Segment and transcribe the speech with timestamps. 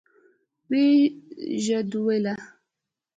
[0.69, 1.01] ويې
[1.63, 2.33] ژدويله.